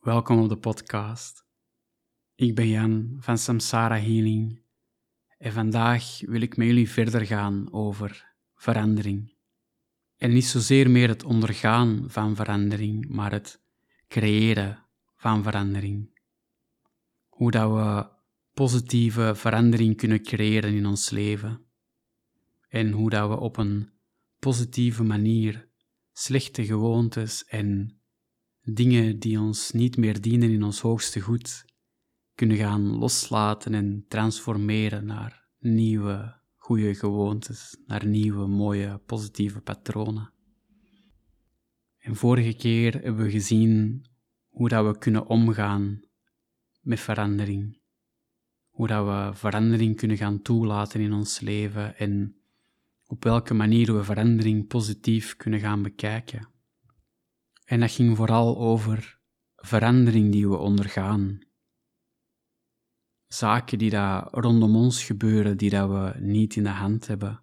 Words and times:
Welkom 0.00 0.42
op 0.42 0.48
de 0.48 0.56
podcast. 0.56 1.44
Ik 2.34 2.54
ben 2.54 2.68
Jan 2.68 3.16
van 3.20 3.38
Samsara 3.38 3.98
Healing 3.98 4.62
en 5.38 5.52
vandaag 5.52 6.20
wil 6.20 6.40
ik 6.40 6.56
met 6.56 6.66
jullie 6.66 6.90
verder 6.90 7.26
gaan 7.26 7.72
over 7.72 8.34
verandering. 8.54 9.34
En 10.16 10.32
niet 10.32 10.44
zozeer 10.44 10.90
meer 10.90 11.08
het 11.08 11.24
ondergaan 11.24 12.04
van 12.06 12.36
verandering, 12.36 13.08
maar 13.08 13.32
het 13.32 13.62
creëren 14.08 14.86
van 15.16 15.42
verandering. 15.42 16.20
Hoe 17.28 17.50
dat 17.50 17.70
we 17.72 18.08
positieve 18.54 19.34
verandering 19.34 19.96
kunnen 19.96 20.22
creëren 20.22 20.74
in 20.74 20.86
ons 20.86 21.10
leven. 21.10 21.64
En 22.68 22.90
hoe 22.90 23.10
dat 23.10 23.28
we 23.28 23.36
op 23.36 23.56
een 23.56 23.90
positieve 24.38 25.02
manier 25.02 25.68
slechte 26.12 26.64
gewoontes 26.64 27.44
en 27.44 27.99
dingen 28.74 29.18
die 29.18 29.40
ons 29.40 29.70
niet 29.70 29.96
meer 29.96 30.20
dienen 30.20 30.50
in 30.50 30.62
ons 30.62 30.80
hoogste 30.80 31.20
goed, 31.20 31.64
kunnen 32.34 32.56
gaan 32.56 32.98
loslaten 32.98 33.74
en 33.74 34.04
transformeren 34.08 35.06
naar 35.06 35.48
nieuwe, 35.58 36.40
goede 36.56 36.94
gewoontes, 36.94 37.76
naar 37.86 38.06
nieuwe, 38.06 38.46
mooie, 38.46 38.98
positieve 39.06 39.60
patronen. 39.60 40.32
En 41.98 42.16
vorige 42.16 42.52
keer 42.52 42.92
hebben 42.92 43.24
we 43.24 43.30
gezien 43.30 44.04
hoe 44.48 44.68
dat 44.68 44.86
we 44.86 44.98
kunnen 44.98 45.26
omgaan 45.26 46.00
met 46.80 47.00
verandering. 47.00 47.78
Hoe 48.68 48.86
dat 48.86 49.04
we 49.06 49.38
verandering 49.38 49.96
kunnen 49.96 50.16
gaan 50.16 50.42
toelaten 50.42 51.00
in 51.00 51.12
ons 51.12 51.40
leven 51.40 51.96
en 51.96 52.40
op 53.06 53.24
welke 53.24 53.54
manier 53.54 53.96
we 53.96 54.04
verandering 54.04 54.66
positief 54.66 55.36
kunnen 55.36 55.60
gaan 55.60 55.82
bekijken. 55.82 56.48
En 57.70 57.80
dat 57.80 57.90
ging 57.90 58.16
vooral 58.16 58.58
over 58.58 59.18
verandering 59.56 60.32
die 60.32 60.48
we 60.48 60.56
ondergaan. 60.56 61.38
Zaken 63.26 63.78
die 63.78 63.90
daar 63.90 64.28
rondom 64.30 64.76
ons 64.76 65.04
gebeuren, 65.04 65.56
die 65.56 65.70
dat 65.70 65.88
we 65.88 66.20
niet 66.20 66.56
in 66.56 66.62
de 66.62 66.68
hand 66.68 67.06
hebben. 67.06 67.42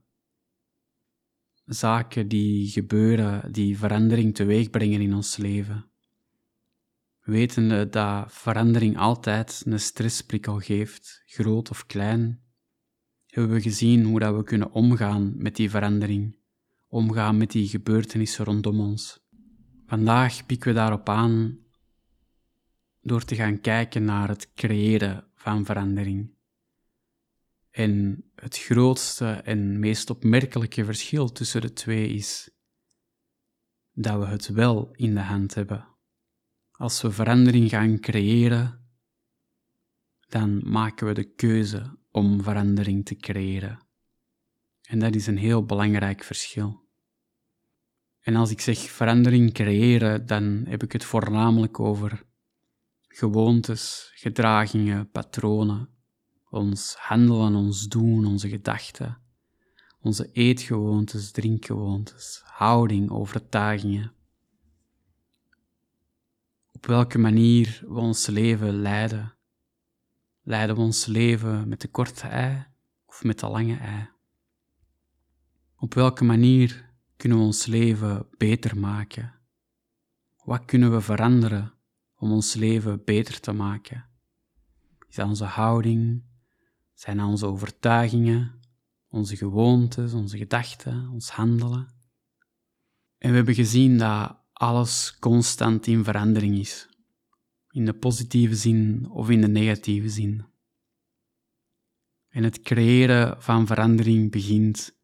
Zaken 1.65 2.27
die 2.27 2.67
gebeuren, 2.67 3.51
die 3.51 3.77
verandering 3.77 4.35
teweeg 4.35 4.69
brengen 4.69 5.01
in 5.01 5.13
ons 5.13 5.37
leven. 5.37 5.91
Wetende 7.21 7.89
dat 7.89 8.33
verandering 8.33 8.97
altijd 8.97 9.63
een 9.65 9.79
stressprikkel 9.79 10.59
geeft, 10.59 11.23
groot 11.25 11.69
of 11.69 11.85
klein, 11.85 12.43
hebben 13.25 13.53
we 13.53 13.61
gezien 13.61 14.03
hoe 14.03 14.19
dat 14.19 14.35
we 14.35 14.43
kunnen 14.43 14.71
omgaan 14.71 15.33
met 15.37 15.55
die 15.55 15.69
verandering, 15.69 16.37
omgaan 16.87 17.37
met 17.37 17.51
die 17.51 17.67
gebeurtenissen 17.67 18.45
rondom 18.45 18.79
ons. 18.79 19.25
Vandaag 19.87 20.45
pikken 20.45 20.67
we 20.67 20.75
daarop 20.75 21.09
aan 21.09 21.59
door 23.01 23.23
te 23.23 23.35
gaan 23.35 23.61
kijken 23.61 24.05
naar 24.05 24.27
het 24.27 24.53
creëren 24.53 25.27
van 25.35 25.65
verandering. 25.65 26.35
En 27.71 28.23
het 28.35 28.57
grootste 28.57 29.31
en 29.31 29.79
meest 29.79 30.09
opmerkelijke 30.09 30.85
verschil 30.85 31.31
tussen 31.31 31.61
de 31.61 31.73
twee 31.73 32.09
is 32.09 32.49
dat 33.93 34.19
we 34.19 34.25
het 34.25 34.47
wel 34.47 34.89
in 34.91 35.13
de 35.13 35.21
hand 35.21 35.53
hebben. 35.53 35.87
Als 36.71 37.01
we 37.01 37.11
verandering 37.11 37.69
gaan 37.69 37.99
creëren, 37.99 38.89
dan 40.27 40.69
maken 40.69 41.07
we 41.07 41.13
de 41.13 41.33
keuze 41.33 41.97
om 42.11 42.43
verandering 42.43 43.05
te 43.05 43.15
creëren. 43.15 43.79
En 44.81 44.99
dat 44.99 45.15
is 45.15 45.27
een 45.27 45.37
heel 45.37 45.65
belangrijk 45.65 46.23
verschil. 46.23 46.86
En 48.27 48.35
als 48.35 48.51
ik 48.51 48.61
zeg 48.61 48.77
verandering 48.79 49.53
creëren, 49.53 50.25
dan 50.25 50.65
heb 50.67 50.83
ik 50.83 50.91
het 50.91 51.03
voornamelijk 51.03 51.79
over 51.79 52.25
gewoontes, 53.07 54.11
gedragingen, 54.13 55.11
patronen, 55.11 55.89
ons 56.49 56.95
handelen, 56.95 57.55
ons 57.55 57.87
doen, 57.87 58.25
onze 58.25 58.49
gedachten, 58.49 59.21
onze 59.99 60.31
eetgewoontes, 60.31 61.31
drinkgewoontes, 61.31 62.41
houding, 62.45 63.09
overtuigingen. 63.11 64.13
Op 66.71 66.85
welke 66.85 67.17
manier 67.17 67.83
we 67.87 67.99
ons 67.99 68.25
leven 68.25 68.81
leiden. 68.81 69.35
Leiden 70.41 70.75
we 70.75 70.81
ons 70.81 71.05
leven 71.05 71.67
met 71.67 71.81
de 71.81 71.87
korte 71.87 72.27
ei 72.27 72.65
of 73.05 73.23
met 73.23 73.39
de 73.39 73.47
lange 73.47 73.77
ei? 73.77 74.09
Op 75.77 75.93
welke 75.93 76.23
manier 76.23 76.86
kunnen 77.17 77.37
we 77.37 77.43
ons 77.43 77.65
leven 77.65 78.27
beter 78.37 78.77
maken? 78.77 79.33
Wat 80.43 80.65
kunnen 80.65 80.91
we 80.91 81.01
veranderen 81.01 81.73
om 82.15 82.31
ons 82.31 82.53
leven 82.53 83.03
beter 83.03 83.39
te 83.39 83.51
maken? 83.51 84.05
Is 85.09 85.19
onze 85.19 85.45
houding? 85.45 86.23
Zijn 86.93 87.23
onze 87.23 87.45
overtuigingen, 87.45 88.59
onze 89.07 89.35
gewoontes, 89.35 90.13
onze 90.13 90.37
gedachten, 90.37 91.09
ons 91.09 91.29
handelen? 91.29 91.87
En 93.17 93.29
we 93.29 93.35
hebben 93.35 93.55
gezien 93.55 93.97
dat 93.97 94.37
alles 94.53 95.17
constant 95.19 95.87
in 95.87 96.03
verandering 96.03 96.57
is, 96.57 96.89
in 97.69 97.85
de 97.85 97.93
positieve 97.93 98.55
zin 98.55 99.09
of 99.09 99.29
in 99.29 99.41
de 99.41 99.47
negatieve 99.47 100.09
zin. 100.09 100.45
En 102.29 102.43
het 102.43 102.61
creëren 102.61 103.41
van 103.41 103.67
verandering 103.67 104.31
begint 104.31 104.96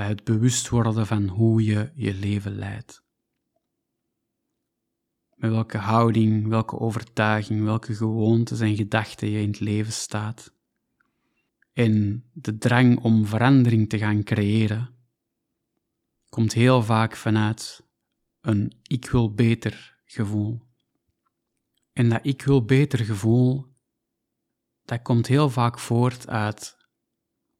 bij 0.00 0.08
het 0.08 0.24
bewust 0.24 0.68
worden 0.68 1.06
van 1.06 1.28
hoe 1.28 1.64
je 1.64 1.92
je 1.94 2.14
leven 2.14 2.54
leidt. 2.54 3.04
Met 5.34 5.50
welke 5.50 5.78
houding, 5.78 6.48
welke 6.48 6.78
overtuiging, 6.78 7.64
welke 7.64 7.94
gewoontes 7.94 8.60
en 8.60 8.76
gedachten 8.76 9.30
je 9.30 9.40
in 9.40 9.48
het 9.48 9.60
leven 9.60 9.92
staat. 9.92 10.54
En 11.72 12.24
de 12.32 12.58
drang 12.58 13.00
om 13.00 13.26
verandering 13.26 13.88
te 13.88 13.98
gaan 13.98 14.22
creëren 14.22 14.94
komt 16.28 16.52
heel 16.52 16.82
vaak 16.82 17.16
vanuit 17.16 17.86
een 18.40 18.72
ik 18.82 19.10
wil 19.10 19.34
beter 19.34 20.00
gevoel. 20.04 20.62
En 21.92 22.08
dat 22.08 22.20
ik 22.22 22.42
wil 22.42 22.64
beter 22.64 22.98
gevoel, 22.98 23.66
dat 24.84 25.02
komt 25.02 25.26
heel 25.26 25.50
vaak 25.50 25.78
voort 25.78 26.28
uit 26.28 26.76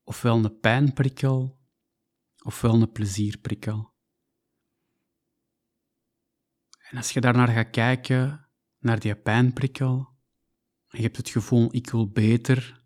ofwel 0.04 0.44
een 0.44 0.58
pijnprikkel 0.60 1.58
ofwel 2.42 2.82
een 2.82 2.92
plezierprikkel. 2.92 3.92
En 6.90 6.96
als 6.96 7.10
je 7.10 7.20
daarnaar 7.20 7.48
gaat 7.48 7.70
kijken, 7.70 8.48
naar 8.78 9.00
die 9.00 9.16
pijnprikkel, 9.16 10.08
en 10.88 10.98
je 10.98 11.02
hebt 11.02 11.16
het 11.16 11.28
gevoel, 11.28 11.74
ik 11.74 11.90
wil 11.90 12.10
beter, 12.10 12.84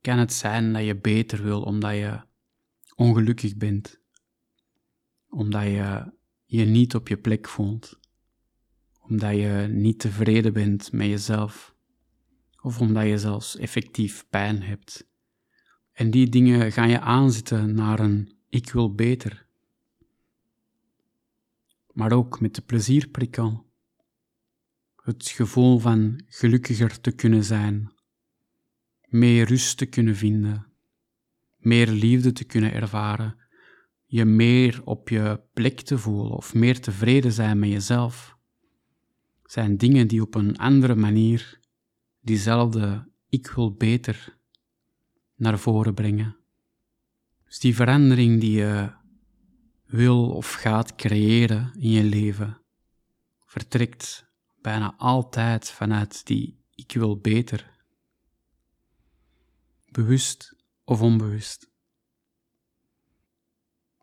kan 0.00 0.18
het 0.18 0.32
zijn 0.32 0.72
dat 0.72 0.84
je 0.84 1.00
beter 1.00 1.42
wil 1.42 1.62
omdat 1.62 1.94
je 1.94 2.20
ongelukkig 2.94 3.56
bent, 3.56 4.00
omdat 5.28 5.62
je 5.62 6.12
je 6.44 6.64
niet 6.64 6.94
op 6.94 7.08
je 7.08 7.18
plek 7.18 7.48
voelt, 7.48 7.98
omdat 9.00 9.34
je 9.34 9.66
niet 9.70 9.98
tevreden 9.98 10.52
bent 10.52 10.92
met 10.92 11.06
jezelf, 11.06 11.74
of 12.62 12.80
omdat 12.80 13.06
je 13.06 13.18
zelfs 13.18 13.56
effectief 13.56 14.28
pijn 14.28 14.62
hebt. 14.62 15.08
En 15.92 16.10
die 16.10 16.28
dingen 16.28 16.72
gaan 16.72 16.88
je 16.88 17.00
aanzetten 17.00 17.74
naar 17.74 18.00
een 18.00 18.35
ik 18.56 18.72
wil 18.72 18.94
beter. 18.94 19.46
Maar 21.92 22.12
ook 22.12 22.40
met 22.40 22.54
de 22.54 22.62
plezierprikkel. 22.62 23.66
Het 24.96 25.28
gevoel 25.28 25.78
van 25.78 26.22
gelukkiger 26.26 27.00
te 27.00 27.12
kunnen 27.12 27.44
zijn, 27.44 27.92
meer 29.08 29.46
rust 29.46 29.78
te 29.78 29.86
kunnen 29.86 30.16
vinden, 30.16 30.66
meer 31.56 31.90
liefde 31.90 32.32
te 32.32 32.44
kunnen 32.44 32.72
ervaren, 32.72 33.38
je 34.06 34.24
meer 34.24 34.80
op 34.84 35.08
je 35.08 35.40
plek 35.52 35.80
te 35.80 35.98
voelen 35.98 36.32
of 36.32 36.54
meer 36.54 36.80
tevreden 36.80 37.32
zijn 37.32 37.58
met 37.58 37.70
jezelf, 37.70 38.36
zijn 39.44 39.76
dingen 39.76 40.08
die 40.08 40.22
op 40.22 40.34
een 40.34 40.56
andere 40.56 40.94
manier 40.94 41.60
diezelfde 42.20 43.08
ik 43.28 43.50
wil 43.50 43.74
beter 43.74 44.38
naar 45.34 45.58
voren 45.58 45.94
brengen. 45.94 46.45
Dus 47.46 47.58
die 47.58 47.74
verandering 47.74 48.40
die 48.40 48.56
je 48.56 48.92
wil 49.84 50.30
of 50.30 50.52
gaat 50.52 50.94
creëren 50.94 51.72
in 51.78 51.90
je 51.90 52.04
leven, 52.04 52.60
vertrekt 53.44 54.26
bijna 54.60 54.94
altijd 54.96 55.70
vanuit 55.70 56.26
die 56.26 56.64
ik 56.74 56.92
wil 56.92 57.18
beter. 57.18 57.70
Bewust 59.90 60.56
of 60.84 61.00
onbewust. 61.00 61.70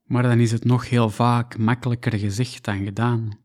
Maar 0.04 0.24
dan 0.24 0.40
is 0.40 0.52
het 0.52 0.64
nog 0.64 0.90
heel 0.90 1.10
vaak 1.10 1.58
makkelijker 1.58 2.20
gezegd 2.20 2.64
dan 2.64 2.84
gedaan. 2.84 3.40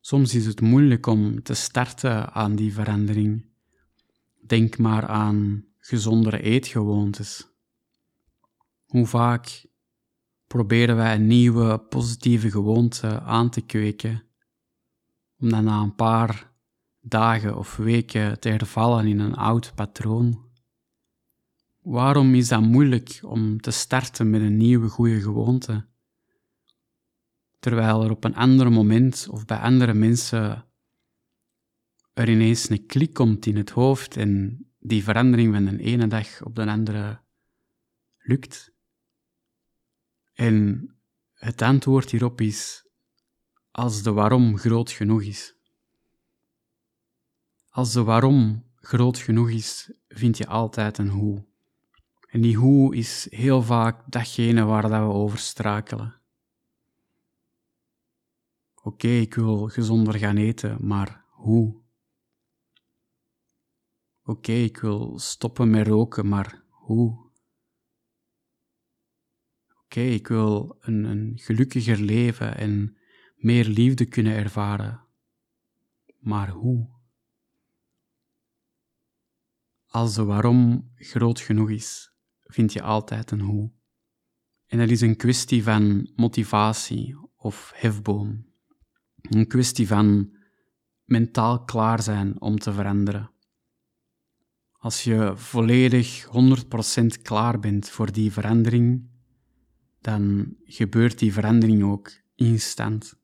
Soms 0.00 0.34
is 0.34 0.46
het 0.46 0.60
moeilijk 0.60 1.06
om 1.06 1.42
te 1.42 1.54
starten 1.54 2.32
aan 2.32 2.56
die 2.56 2.72
verandering. 2.72 3.46
Denk 4.46 4.78
maar 4.78 5.06
aan 5.06 5.64
gezondere 5.78 6.42
eetgewoontes. 6.42 7.47
Hoe 8.88 9.06
vaak 9.06 9.66
proberen 10.46 10.96
wij 10.96 11.14
een 11.14 11.26
nieuwe 11.26 11.78
positieve 11.78 12.50
gewoonte 12.50 13.20
aan 13.20 13.50
te 13.50 13.60
kweken, 13.60 14.22
om 15.38 15.48
dan 15.48 15.64
na 15.64 15.80
een 15.80 15.94
paar 15.94 16.52
dagen 17.00 17.56
of 17.56 17.76
weken 17.76 18.40
te 18.40 18.48
hervallen 18.48 19.06
in 19.06 19.18
een 19.18 19.34
oud 19.34 19.72
patroon? 19.74 20.46
Waarom 21.82 22.34
is 22.34 22.48
dat 22.48 22.62
moeilijk 22.62 23.20
om 23.22 23.60
te 23.60 23.70
starten 23.70 24.30
met 24.30 24.40
een 24.40 24.56
nieuwe 24.56 24.88
goede 24.88 25.20
gewoonte? 25.20 25.86
Terwijl 27.58 28.04
er 28.04 28.10
op 28.10 28.24
een 28.24 28.36
ander 28.36 28.72
moment 28.72 29.28
of 29.30 29.44
bij 29.44 29.58
andere 29.58 29.94
mensen 29.94 30.66
er 32.12 32.28
ineens 32.28 32.68
een 32.68 32.86
klik 32.86 33.14
komt 33.14 33.46
in 33.46 33.56
het 33.56 33.70
hoofd 33.70 34.16
en 34.16 34.62
die 34.78 35.04
verandering 35.04 35.54
van 35.54 35.64
de 35.64 35.82
ene 35.82 36.06
dag 36.06 36.42
op 36.42 36.54
de 36.54 36.66
andere 36.66 37.20
lukt. 38.18 38.76
En 40.38 40.88
het 41.34 41.62
antwoord 41.62 42.10
hierop 42.10 42.40
is 42.40 42.86
als 43.70 44.02
de 44.02 44.12
waarom 44.12 44.58
groot 44.58 44.90
genoeg 44.90 45.22
is. 45.22 45.54
Als 47.68 47.92
de 47.92 48.02
waarom 48.02 48.64
groot 48.74 49.18
genoeg 49.18 49.50
is, 49.50 49.92
vind 50.08 50.36
je 50.36 50.46
altijd 50.46 50.98
een 50.98 51.08
hoe. 51.08 51.44
En 52.28 52.40
die 52.40 52.56
hoe 52.56 52.96
is 52.96 53.26
heel 53.30 53.62
vaak 53.62 54.12
datgene 54.12 54.64
waar 54.64 54.88
dat 54.88 55.06
we 55.06 55.12
over 55.12 55.38
strakelen. 55.38 56.20
Oké, 58.82 59.08
ik 59.08 59.34
wil 59.34 59.68
gezonder 59.68 60.14
gaan 60.14 60.36
eten, 60.36 60.86
maar 60.86 61.24
hoe? 61.30 61.80
Oké, 64.24 64.52
ik 64.52 64.78
wil 64.78 65.18
stoppen 65.18 65.70
met 65.70 65.86
roken, 65.86 66.28
maar 66.28 66.62
hoe? 66.68 67.27
Oké, 69.88 70.00
ik 70.00 70.28
wil 70.28 70.76
een, 70.80 71.04
een 71.04 71.32
gelukkiger 71.38 71.98
leven 71.98 72.56
en 72.56 72.96
meer 73.36 73.64
liefde 73.64 74.04
kunnen 74.04 74.32
ervaren, 74.32 75.04
maar 76.18 76.48
hoe? 76.48 76.88
Als 79.86 80.14
de 80.14 80.24
waarom 80.24 80.90
groot 80.94 81.40
genoeg 81.40 81.70
is, 81.70 82.12
vind 82.40 82.72
je 82.72 82.82
altijd 82.82 83.30
een 83.30 83.40
hoe. 83.40 83.72
En 84.66 84.78
dat 84.78 84.90
is 84.90 85.00
een 85.00 85.16
kwestie 85.16 85.62
van 85.62 86.10
motivatie 86.16 87.16
of 87.36 87.72
hefboom. 87.74 88.46
Een 89.20 89.46
kwestie 89.46 89.86
van 89.86 90.36
mentaal 91.04 91.64
klaar 91.64 92.02
zijn 92.02 92.40
om 92.40 92.58
te 92.58 92.72
veranderen. 92.72 93.30
Als 94.72 95.04
je 95.04 95.32
volledig 95.36 96.26
100% 96.26 97.22
klaar 97.22 97.58
bent 97.58 97.88
voor 97.88 98.12
die 98.12 98.32
verandering, 98.32 99.16
dan 100.08 100.56
gebeurt 100.64 101.18
die 101.18 101.32
verandering 101.32 101.82
ook 101.82 102.10
instant. 102.34 103.14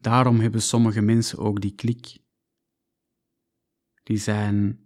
Daarom 0.00 0.40
hebben 0.40 0.62
sommige 0.62 1.00
mensen 1.00 1.38
ook 1.38 1.60
die 1.60 1.74
klik. 1.74 2.18
Die 4.02 4.16
zijn 4.16 4.80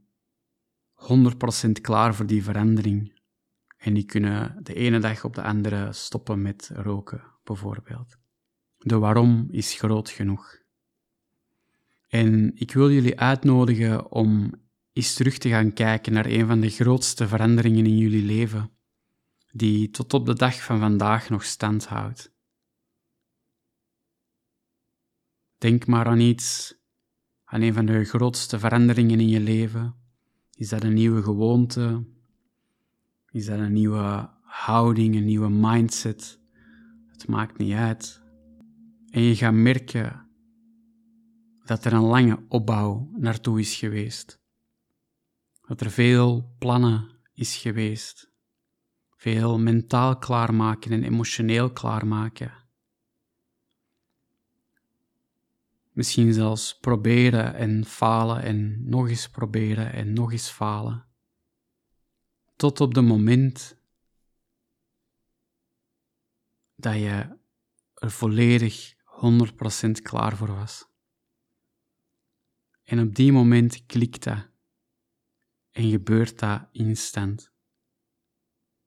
100% 0.94 1.70
klaar 1.80 2.14
voor 2.14 2.26
die 2.26 2.42
verandering. 2.42 3.20
En 3.76 3.94
die 3.94 4.04
kunnen 4.04 4.58
de 4.62 4.74
ene 4.74 4.98
dag 4.98 5.24
op 5.24 5.34
de 5.34 5.42
andere 5.42 5.92
stoppen 5.92 6.42
met 6.42 6.70
roken, 6.72 7.22
bijvoorbeeld. 7.44 8.18
De 8.78 8.98
waarom 8.98 9.48
is 9.50 9.74
groot 9.74 10.10
genoeg. 10.10 10.62
En 12.08 12.52
ik 12.54 12.72
wil 12.72 12.90
jullie 12.90 13.20
uitnodigen 13.20 14.10
om 14.10 14.52
eens 14.92 15.14
terug 15.14 15.38
te 15.38 15.48
gaan 15.48 15.72
kijken 15.72 16.12
naar 16.12 16.26
een 16.26 16.46
van 16.46 16.60
de 16.60 16.70
grootste 16.70 17.28
veranderingen 17.28 17.86
in 17.86 17.96
jullie 17.96 18.24
leven, 18.24 18.73
die 19.56 19.90
tot 19.90 20.14
op 20.14 20.26
de 20.26 20.34
dag 20.34 20.62
van 20.62 20.78
vandaag 20.78 21.28
nog 21.28 21.44
stand 21.44 21.86
houdt. 21.86 22.32
Denk 25.58 25.86
maar 25.86 26.06
aan 26.06 26.20
iets, 26.20 26.74
aan 27.44 27.60
een 27.60 27.74
van 27.74 27.86
de 27.86 28.04
grootste 28.04 28.58
veranderingen 28.58 29.20
in 29.20 29.28
je 29.28 29.40
leven. 29.40 29.94
Is 30.50 30.68
dat 30.68 30.82
een 30.82 30.94
nieuwe 30.94 31.22
gewoonte? 31.22 32.06
Is 33.30 33.46
dat 33.46 33.58
een 33.58 33.72
nieuwe 33.72 34.30
houding, 34.42 35.16
een 35.16 35.24
nieuwe 35.24 35.50
mindset? 35.50 36.40
Het 37.06 37.28
maakt 37.28 37.58
niet 37.58 37.74
uit. 37.74 38.22
En 39.10 39.22
je 39.22 39.36
gaat 39.36 39.54
merken 39.54 40.28
dat 41.64 41.84
er 41.84 41.92
een 41.92 42.04
lange 42.04 42.44
opbouw 42.48 43.10
naartoe 43.16 43.60
is 43.60 43.74
geweest. 43.74 44.42
Dat 45.60 45.80
er 45.80 45.90
veel 45.90 46.54
plannen 46.58 47.10
is 47.32 47.56
geweest. 47.56 48.33
Veel 49.24 49.58
mentaal 49.58 50.18
klaarmaken 50.18 50.92
en 50.92 51.02
emotioneel 51.02 51.72
klaarmaken. 51.72 52.52
Misschien 55.92 56.32
zelfs 56.32 56.78
proberen 56.78 57.54
en 57.54 57.84
falen 57.84 58.42
en 58.42 58.88
nog 58.88 59.08
eens 59.08 59.30
proberen 59.30 59.92
en 59.92 60.12
nog 60.12 60.32
eens 60.32 60.48
falen. 60.48 61.06
Tot 62.56 62.80
op 62.80 62.94
het 62.94 63.04
moment 63.04 63.80
dat 66.74 66.94
je 66.94 67.38
er 67.94 68.10
volledig 68.10 68.94
100% 68.94 69.90
klaar 70.02 70.36
voor 70.36 70.54
was. 70.54 70.88
En 72.82 73.00
op 73.00 73.14
die 73.14 73.32
moment 73.32 73.86
klikt 73.86 74.24
dat 74.24 74.48
en 75.70 75.90
gebeurt 75.90 76.38
dat 76.38 76.68
instant. 76.72 77.53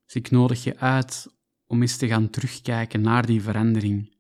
Dus 0.08 0.16
ik 0.16 0.32
nodig 0.32 0.64
je 0.64 0.78
uit 0.78 1.28
om 1.66 1.82
eens 1.82 1.98
te 1.98 2.08
gaan 2.08 2.30
terugkijken 2.30 3.02
naar 3.02 3.26
die 3.26 3.42
verandering 3.42 4.16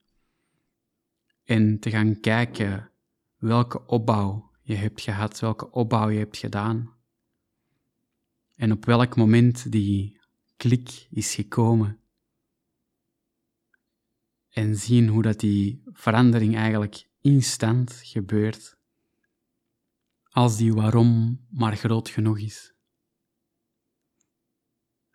en 1.43 1.79
te 1.79 1.89
gaan 1.89 2.19
kijken 2.19 2.91
welke 3.37 3.85
opbouw 3.85 4.51
je 4.61 4.75
hebt 4.75 5.01
gehad, 5.01 5.39
welke 5.39 5.71
opbouw 5.71 6.09
je 6.09 6.19
hebt 6.19 6.37
gedaan 6.37 6.93
en 8.55 8.71
op 8.71 8.85
welk 8.85 9.15
moment 9.15 9.71
die 9.71 10.19
klik 10.57 11.07
is 11.09 11.35
gekomen 11.35 11.99
en 14.49 14.75
zien 14.75 15.07
hoe 15.07 15.21
dat 15.21 15.39
die 15.39 15.81
verandering 15.85 16.55
eigenlijk 16.55 17.09
instant 17.21 17.93
gebeurt 17.93 18.77
als 20.29 20.57
die 20.57 20.73
waarom 20.73 21.39
maar 21.49 21.75
groot 21.75 22.09
genoeg 22.09 22.39
is. 22.39 22.76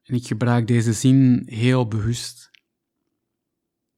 En 0.02 0.14
ik 0.14 0.26
gebruik 0.26 0.66
deze 0.66 0.92
zin 0.92 1.42
heel 1.46 1.88
bewust, 1.88 2.50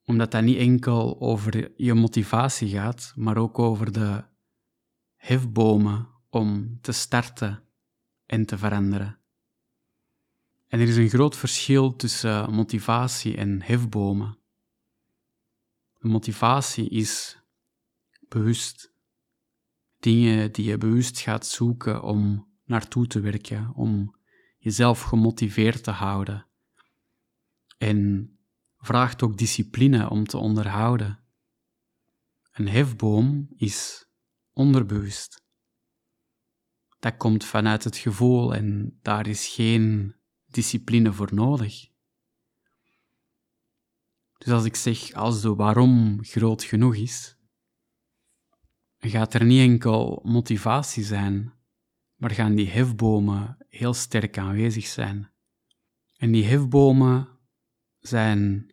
omdat 0.05 0.31
dat 0.31 0.43
niet 0.43 0.59
enkel 0.59 1.21
over 1.21 1.73
je 1.77 1.95
motivatie 1.95 2.69
gaat, 2.69 3.13
maar 3.17 3.37
ook 3.37 3.59
over 3.59 3.93
de 3.93 4.25
hefbomen 5.17 6.09
om 6.31 6.79
te 6.81 6.93
starten 6.93 7.63
en 8.27 8.47
te 8.47 8.59
veranderen. 8.59 9.19
En 10.69 10.81
er 10.81 10.89
is 10.89 10.97
een 10.97 11.09
groot 11.09 11.37
verschil 11.37 11.97
tussen 11.97 12.53
motivatie 12.53 13.37
en 13.37 13.63
hefbomen. 13.63 14.39
Motivatie 15.99 16.89
is 16.89 17.39
bewust. 18.29 18.93
Dingen 19.99 20.53
die 20.53 20.65
je 20.65 20.79
bewust 20.79 21.19
gaat 21.19 21.47
zoeken 21.47 22.03
om 22.03 22.49
naartoe 22.65 23.07
te 23.07 23.21
werken, 23.21 23.75
om 23.75 24.15
jezelf 24.65 25.03
gemotiveerd 25.03 25.85
te 25.85 25.91
houden. 25.91 26.47
En 27.77 28.31
vraagt 28.77 29.23
ook 29.23 29.39
discipline 29.39 30.11
om 30.11 30.25
te 30.25 30.37
onderhouden. 30.37 31.25
Een 32.53 32.69
hefboom 32.69 33.49
is 33.57 34.07
onderbewust. 34.53 35.43
Dat 36.99 37.17
komt 37.17 37.45
vanuit 37.45 37.85
het 37.85 37.97
gevoel 37.97 38.55
en 38.55 38.99
daar 39.03 39.27
is 39.27 39.47
geen 39.47 40.15
discipline 40.47 41.13
voor 41.13 41.35
nodig. 41.35 41.91
Dus 44.39 44.53
als 44.53 44.65
ik 44.65 44.77
zeg, 44.77 45.13
als 45.13 45.41
de 45.41 45.55
waarom 45.55 46.25
groot 46.25 46.63
genoeg 46.63 46.97
is, 46.97 47.37
gaat 48.99 49.35
er 49.35 49.45
niet 49.45 49.61
enkel 49.61 50.21
motivatie 50.23 51.05
zijn, 51.05 51.53
maar 52.15 52.31
gaan 52.31 52.55
die 52.55 52.69
hefbomen 52.69 53.64
heel 53.77 53.95
sterk 53.95 54.39
aanwezig 54.39 54.87
zijn. 54.87 55.31
En 56.17 56.33
die 56.33 56.45
hefbomen 56.45 57.29
zijn 57.99 58.73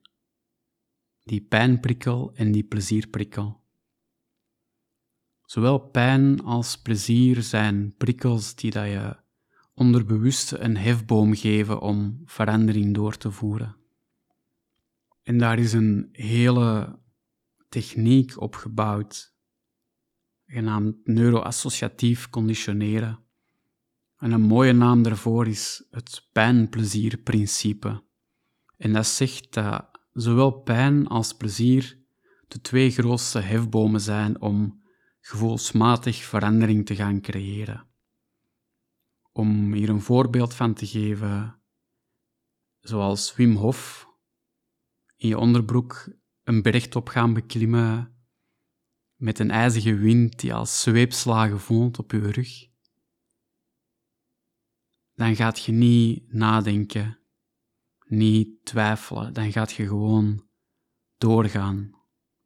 die 1.24 1.42
pijnprikkel 1.42 2.32
en 2.34 2.52
die 2.52 2.64
plezierprikkel. 2.64 3.62
Zowel 5.46 5.80
pijn 5.80 6.42
als 6.42 6.82
plezier 6.82 7.44
zijn 7.44 7.96
prikkels 7.98 8.56
die 8.56 8.72
dat 8.72 8.86
je 8.86 9.18
onderbewust 9.74 10.52
een 10.52 10.78
hefboom 10.78 11.36
geven 11.36 11.82
om 11.82 12.22
verandering 12.26 12.94
door 12.94 13.18
te 13.18 13.32
voeren. 13.32 13.76
En 15.24 15.38
daar 15.38 15.60
is 15.60 15.74
een 15.74 16.10
hele 16.12 17.00
techniek 17.70 18.42
op 18.42 18.56
gebouwd, 18.56 19.36
genaamd 20.46 20.96
neuroassociatief 21.08 22.30
conditioneren. 22.30 23.20
En 24.22 24.32
een 24.32 24.42
mooie 24.42 24.74
naam 24.74 25.04
daarvoor 25.04 25.48
is 25.48 25.88
het 25.92 26.30
pijnplezierprincipe. 26.32 28.04
En 28.78 28.94
dat 28.94 29.08
zegt 29.08 29.54
dat 29.54 30.00
zowel 30.14 30.52
pijn 30.52 31.08
als 31.08 31.34
plezier 31.34 32.00
de 32.48 32.62
twee 32.62 32.92
grootste 32.92 33.40
hefbomen 33.40 34.02
zijn 34.02 34.42
om 34.42 34.84
gevoelsmatig 35.20 36.24
verandering 36.24 36.86
te 36.86 36.96
gaan 36.96 37.22
creëren. 37.22 37.88
Om 39.32 39.74
hier 39.74 39.90
een 39.90 40.02
voorbeeld 40.02 40.54
van 40.54 40.74
te 40.74 40.88
geven, 40.88 41.62
zoals 42.80 43.36
Wim 43.36 43.56
Hof 43.56 44.08
in 45.16 45.28
je 45.28 45.38
onderbroek 45.38 46.10
een 46.44 46.62
bergtop 46.62 47.08
gaan 47.08 47.34
beklimmen 47.34 48.16
met 49.16 49.40
een 49.40 49.52
ijzige 49.52 49.96
wind 49.96 50.40
die 50.40 50.54
als 50.54 50.82
zweepslagen 50.82 51.60
voelt 51.60 52.00
op 52.00 52.12
je 52.12 52.32
rug, 52.32 52.71
dan 55.22 55.36
gaat 55.36 55.60
je 55.66 55.72
niet 55.72 56.34
nadenken, 56.34 57.20
niet 58.08 58.66
twijfelen, 58.66 59.34
dan 59.34 59.52
gaat 59.52 59.72
je 59.72 59.88
gewoon 59.88 60.46
doorgaan, 61.18 61.92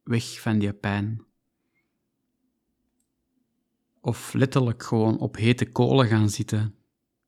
weg 0.03 0.41
van 0.41 0.59
die 0.59 0.73
pijn. 0.73 1.25
Of 4.01 4.33
letterlijk 4.33 4.83
gewoon 4.83 5.19
op 5.19 5.35
hete 5.35 5.71
kolen 5.71 6.07
gaan 6.07 6.29
zitten. 6.29 6.75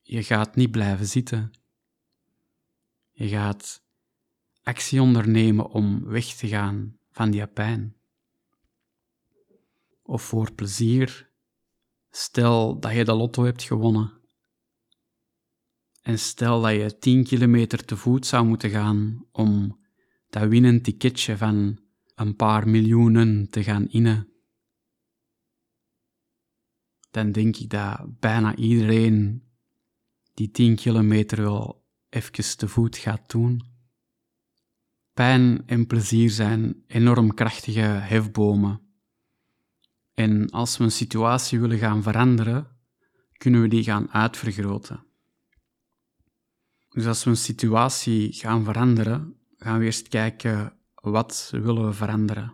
Je 0.02 0.24
gaat 0.24 0.56
niet 0.56 0.72
blijven 0.72 1.08
zitten. 1.08 1.52
Je 3.12 3.28
gaat 3.28 3.84
actie 4.64 5.02
ondernemen 5.02 5.70
om 5.70 6.06
weg 6.06 6.26
te 6.26 6.48
gaan 6.48 6.98
van 7.12 7.32
die 7.32 7.48
pijn. 7.48 7.96
Of 10.04 10.22
voor 10.22 10.52
plezier. 10.52 11.32
Stel 12.10 12.80
dat 12.80 12.94
je 12.94 13.06
de 13.06 13.14
lotto 13.14 13.44
hebt 13.44 13.64
gewonnen. 13.64 14.17
En 16.08 16.20
stel 16.20 16.62
dat 16.62 16.72
je 16.72 16.98
10 17.00 17.24
kilometer 17.24 17.86
te 17.86 17.98
voet 17.98 18.26
zou 18.26 18.46
moeten 18.46 18.70
gaan 18.70 19.26
om 19.32 19.80
dat 20.30 20.48
winnend 20.48 20.84
ticketje 20.84 21.38
van 21.38 21.80
een 22.16 22.36
paar 22.36 22.68
miljoenen 22.68 23.50
te 23.50 23.64
gaan 23.64 23.88
innen. 23.88 24.28
Dan 27.12 27.32
denk 27.32 27.56
ik 27.56 27.70
dat 27.70 28.20
bijna 28.20 28.56
iedereen 28.56 29.44
die 30.34 30.52
10 30.52 30.76
kilometer 30.76 31.42
wel 31.42 31.86
even 32.10 32.58
te 32.58 32.68
voet 32.68 32.98
gaat 32.98 33.30
doen. 33.30 33.62
Pijn 35.14 35.64
en 35.66 35.88
plezier 35.88 36.30
zijn 36.30 36.84
enorm 36.88 37.34
krachtige 37.34 37.82
hefbomen. 37.82 38.82
En 40.14 40.50
als 40.50 40.78
we 40.78 40.84
een 40.84 40.92
situatie 40.92 41.60
willen 41.60 41.78
gaan 41.78 42.04
veranderen, 42.04 42.68
kunnen 43.38 43.62
we 43.62 43.68
die 43.68 43.84
gaan 43.84 44.12
uitvergroten. 44.12 45.07
Dus 46.98 47.06
als 47.06 47.24
we 47.24 47.30
een 47.30 47.38
situatie 47.38 48.34
gaan 48.34 48.64
veranderen, 48.64 49.38
gaan 49.58 49.80
we 49.80 49.86
eerst 49.86 50.08
kijken 50.08 50.78
wat 50.94 51.50
willen 51.52 51.86
we 51.86 51.94
veranderen. 51.94 52.54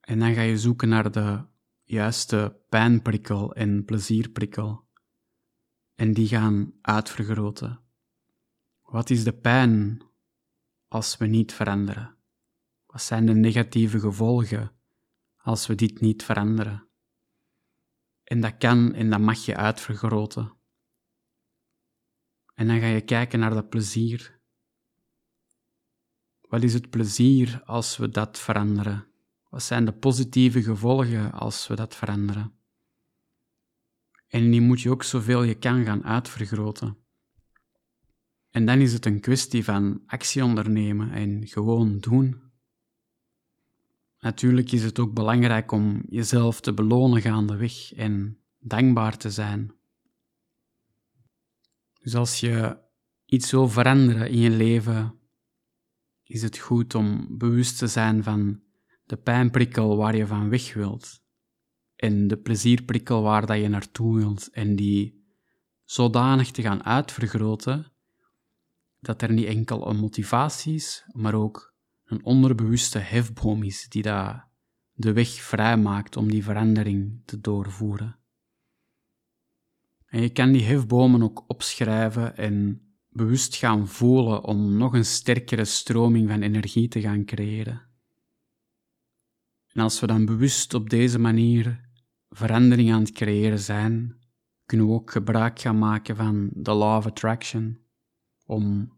En 0.00 0.18
dan 0.18 0.34
ga 0.34 0.40
je 0.40 0.58
zoeken 0.58 0.88
naar 0.88 1.10
de 1.10 1.44
juiste 1.84 2.60
pijnprikkel 2.68 3.54
en 3.54 3.84
plezierprikkel. 3.84 4.84
En 5.94 6.12
die 6.12 6.28
gaan 6.28 6.72
uitvergroten. 6.80 7.80
Wat 8.82 9.10
is 9.10 9.24
de 9.24 9.32
pijn 9.32 10.02
als 10.88 11.16
we 11.16 11.26
niet 11.26 11.52
veranderen? 11.52 12.16
Wat 12.86 13.02
zijn 13.02 13.26
de 13.26 13.34
negatieve 13.34 14.00
gevolgen 14.00 14.72
als 15.36 15.66
we 15.66 15.74
dit 15.74 16.00
niet 16.00 16.24
veranderen? 16.24 16.88
En 18.24 18.40
dat 18.40 18.56
kan 18.56 18.94
en 18.94 19.10
dat 19.10 19.20
mag 19.20 19.44
je 19.44 19.56
uitvergroten. 19.56 20.58
En 22.60 22.66
dan 22.66 22.80
ga 22.80 22.86
je 22.86 23.00
kijken 23.00 23.38
naar 23.38 23.54
dat 23.54 23.68
plezier. 23.68 24.40
Wat 26.40 26.62
is 26.62 26.74
het 26.74 26.90
plezier 26.90 27.62
als 27.64 27.96
we 27.96 28.08
dat 28.08 28.38
veranderen? 28.38 29.06
Wat 29.48 29.62
zijn 29.62 29.84
de 29.84 29.92
positieve 29.92 30.62
gevolgen 30.62 31.32
als 31.32 31.66
we 31.66 31.74
dat 31.74 31.96
veranderen? 31.96 32.52
En 34.28 34.50
die 34.50 34.60
moet 34.60 34.80
je 34.80 34.90
ook 34.90 35.02
zoveel 35.02 35.42
je 35.42 35.54
kan 35.54 35.84
gaan 35.84 36.04
uitvergroten. 36.04 36.96
En 38.50 38.66
dan 38.66 38.78
is 38.78 38.92
het 38.92 39.06
een 39.06 39.20
kwestie 39.20 39.64
van 39.64 40.02
actie 40.06 40.44
ondernemen 40.44 41.12
en 41.12 41.46
gewoon 41.46 41.98
doen. 41.98 42.42
Natuurlijk 44.18 44.72
is 44.72 44.82
het 44.82 44.98
ook 44.98 45.14
belangrijk 45.14 45.72
om 45.72 46.02
jezelf 46.08 46.60
te 46.60 46.74
belonen 46.74 47.20
gaandeweg 47.20 47.92
en 47.92 48.38
dankbaar 48.58 49.16
te 49.16 49.30
zijn. 49.30 49.79
Dus 52.00 52.14
als 52.14 52.40
je 52.40 52.78
iets 53.24 53.50
wil 53.50 53.68
veranderen 53.68 54.30
in 54.30 54.38
je 54.38 54.50
leven, 54.50 55.18
is 56.22 56.42
het 56.42 56.58
goed 56.58 56.94
om 56.94 57.38
bewust 57.38 57.78
te 57.78 57.86
zijn 57.86 58.22
van 58.22 58.62
de 59.04 59.16
pijnprikkel 59.16 59.96
waar 59.96 60.16
je 60.16 60.26
van 60.26 60.48
weg 60.48 60.74
wilt 60.74 61.22
en 61.96 62.28
de 62.28 62.36
plezierprikkel 62.36 63.22
waar 63.22 63.46
dat 63.46 63.58
je 63.60 63.68
naartoe 63.68 64.16
wilt 64.16 64.50
en 64.50 64.76
die 64.76 65.24
zodanig 65.84 66.50
te 66.50 66.62
gaan 66.62 66.84
uitvergroten 66.84 67.92
dat 68.98 69.22
er 69.22 69.32
niet 69.32 69.46
enkel 69.46 69.88
een 69.88 69.96
motivatie 69.96 70.74
is, 70.74 71.04
maar 71.12 71.34
ook 71.34 71.74
een 72.04 72.24
onderbewuste 72.24 72.98
hefboom 72.98 73.62
is 73.62 73.88
die 73.88 74.02
dat 74.02 74.44
de 74.92 75.12
weg 75.12 75.28
vrijmaakt 75.28 76.16
om 76.16 76.30
die 76.30 76.44
verandering 76.44 77.22
te 77.24 77.40
doorvoeren. 77.40 78.19
En 80.10 80.22
je 80.22 80.28
kan 80.28 80.52
die 80.52 80.64
hefbomen 80.64 81.22
ook 81.22 81.44
opschrijven 81.46 82.36
en 82.36 82.82
bewust 83.08 83.56
gaan 83.56 83.88
voelen 83.88 84.44
om 84.44 84.76
nog 84.76 84.92
een 84.92 85.04
sterkere 85.04 85.64
stroming 85.64 86.28
van 86.28 86.42
energie 86.42 86.88
te 86.88 87.00
gaan 87.00 87.24
creëren. 87.24 87.88
En 89.72 89.82
als 89.82 90.00
we 90.00 90.06
dan 90.06 90.24
bewust 90.24 90.74
op 90.74 90.90
deze 90.90 91.18
manier 91.18 91.88
verandering 92.28 92.92
aan 92.92 93.00
het 93.00 93.12
creëren 93.12 93.58
zijn, 93.58 94.16
kunnen 94.64 94.86
we 94.86 94.92
ook 94.92 95.10
gebruik 95.10 95.60
gaan 95.60 95.78
maken 95.78 96.16
van 96.16 96.50
de 96.52 96.72
law 96.72 96.96
of 96.96 97.06
attraction 97.06 97.78
om 98.46 98.92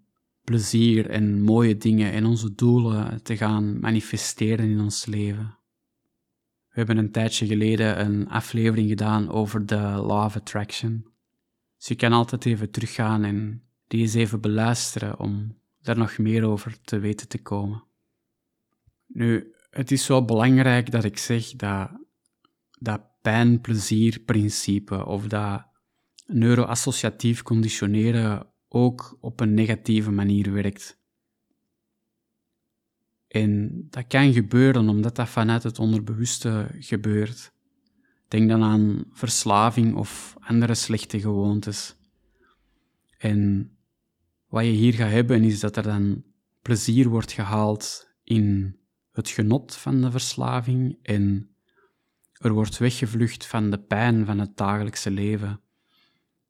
plezier 0.44 1.10
en 1.10 1.42
mooie 1.42 1.76
dingen 1.76 2.12
en 2.12 2.24
onze 2.24 2.54
doelen 2.54 3.22
te 3.22 3.36
gaan 3.36 3.80
manifesteren 3.80 4.70
in 4.70 4.80
ons 4.80 5.06
leven. 5.06 5.58
We 6.72 6.78
hebben 6.78 6.96
een 6.96 7.10
tijdje 7.10 7.46
geleden 7.46 8.00
een 8.00 8.28
aflevering 8.28 8.88
gedaan 8.88 9.30
over 9.30 9.66
de 9.66 9.80
Law 9.80 10.24
of 10.24 10.36
Attraction. 10.36 11.06
Dus 11.78 11.88
je 11.88 11.94
kan 11.94 12.12
altijd 12.12 12.46
even 12.46 12.70
teruggaan 12.70 13.24
en 13.24 13.62
die 13.86 14.00
eens 14.00 14.14
even 14.14 14.40
beluisteren 14.40 15.18
om 15.18 15.58
daar 15.80 15.96
nog 15.96 16.18
meer 16.18 16.44
over 16.44 16.80
te 16.82 16.98
weten 16.98 17.28
te 17.28 17.42
komen. 17.42 17.84
Nu, 19.06 19.54
het 19.70 19.90
is 19.90 20.06
wel 20.06 20.24
belangrijk 20.24 20.90
dat 20.90 21.04
ik 21.04 21.18
zeg 21.18 21.50
dat 21.50 21.90
dat 22.78 23.00
pijn-plezier-principe 23.22 25.06
of 25.06 25.26
dat 25.26 25.66
neuroassociatief 26.26 27.42
conditioneren 27.42 28.46
ook 28.68 29.16
op 29.20 29.40
een 29.40 29.54
negatieve 29.54 30.10
manier 30.10 30.52
werkt. 30.52 31.00
En 33.32 33.86
dat 33.90 34.06
kan 34.06 34.32
gebeuren 34.32 34.88
omdat 34.88 35.16
dat 35.16 35.28
vanuit 35.28 35.62
het 35.62 35.78
onderbewuste 35.78 36.66
gebeurt. 36.78 37.52
Denk 38.28 38.48
dan 38.48 38.62
aan 38.62 39.04
verslaving 39.10 39.94
of 39.94 40.36
andere 40.40 40.74
slechte 40.74 41.20
gewoontes. 41.20 41.96
En 43.18 43.70
wat 44.48 44.64
je 44.64 44.70
hier 44.70 44.92
gaat 44.92 45.10
hebben 45.10 45.44
is 45.44 45.60
dat 45.60 45.76
er 45.76 45.82
dan 45.82 46.24
plezier 46.62 47.08
wordt 47.08 47.32
gehaald 47.32 48.08
in 48.24 48.76
het 49.12 49.28
genot 49.28 49.74
van 49.74 50.00
de 50.00 50.10
verslaving 50.10 50.98
en 51.02 51.50
er 52.32 52.52
wordt 52.52 52.78
weggevlucht 52.78 53.46
van 53.46 53.70
de 53.70 53.78
pijn 53.78 54.26
van 54.26 54.38
het 54.38 54.56
dagelijkse 54.56 55.10
leven 55.10 55.60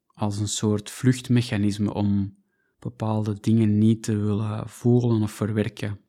als 0.06 0.38
een 0.38 0.48
soort 0.48 0.90
vluchtmechanisme 0.90 1.94
om 1.94 2.36
bepaalde 2.78 3.40
dingen 3.40 3.78
niet 3.78 4.02
te 4.02 4.16
willen 4.16 4.68
voelen 4.68 5.22
of 5.22 5.32
verwerken. 5.32 6.00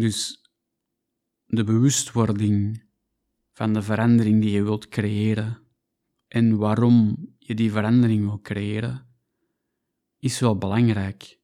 Dus 0.00 0.42
de 1.46 1.64
bewustwording 1.64 2.84
van 3.52 3.72
de 3.72 3.82
verandering 3.82 4.42
die 4.42 4.50
je 4.50 4.62
wilt 4.62 4.88
creëren 4.88 5.62
en 6.28 6.56
waarom 6.56 7.26
je 7.38 7.54
die 7.54 7.70
verandering 7.70 8.24
wil 8.24 8.40
creëren, 8.40 9.06
is 10.18 10.40
wel 10.40 10.58
belangrijk. 10.58 11.38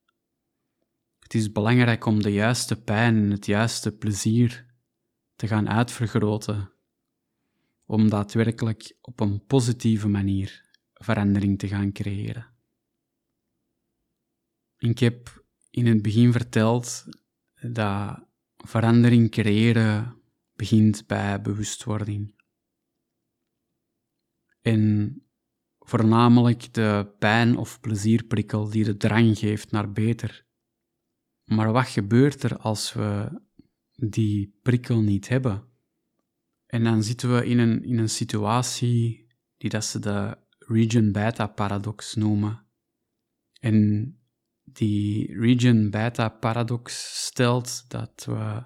Het 1.19 1.35
is 1.35 1.53
belangrijk 1.53 2.07
om 2.07 2.23
de 2.23 2.33
juiste 2.33 2.83
pijn 2.83 3.17
en 3.17 3.31
het 3.31 3.47
juiste 3.47 3.93
plezier 3.93 4.67
te 5.35 5.47
gaan 5.47 5.69
uitvergroten, 5.69 6.73
om 7.85 8.09
daadwerkelijk 8.09 8.97
op 9.01 9.21
een 9.21 9.45
positieve 9.47 10.09
manier 10.09 10.71
verandering 10.95 11.59
te 11.59 11.69
gaan 11.69 11.93
creëren. 11.93 12.47
Ik 14.79 14.99
heb 14.99 15.45
in 15.71 15.87
het 15.87 16.03
begin 16.03 16.33
verteld 16.33 17.07
dat 17.61 18.26
verandering 18.67 19.31
creëren 19.31 20.23
begint 20.55 21.07
bij 21.07 21.41
bewustwording. 21.41 22.35
En 24.63 25.23
voornamelijk 25.79 26.75
de 26.75 27.15
pijn- 27.19 27.57
of 27.57 27.81
plezierprikkel 27.81 28.71
die 28.71 28.85
de 28.85 28.97
drang 28.97 29.39
geeft 29.39 29.71
naar 29.71 29.93
beter. 29.93 30.47
Maar 31.45 31.73
wat 31.73 31.89
gebeurt 31.89 32.43
er 32.43 32.57
als 32.57 32.93
we 32.93 33.41
die 33.93 34.59
prikkel 34.63 35.01
niet 35.01 35.29
hebben? 35.29 35.69
En 36.67 36.85
dan 36.85 37.03
zitten 37.03 37.35
we 37.35 37.47
in 37.47 37.59
een, 37.59 37.85
in 37.85 37.99
een 37.99 38.09
situatie 38.09 39.27
die 39.57 39.71
dat 39.71 39.85
ze 39.85 39.99
de 39.99 40.39
region 40.59 41.13
beta 41.13 41.47
paradox 41.47 42.15
noemen. 42.15 42.67
En 43.61 44.19
die 44.73 45.39
region 45.39 45.91
beta 45.91 46.29
paradox 46.29 47.11
stelt 47.27 47.85
dat 47.89 48.25
we 48.27 48.63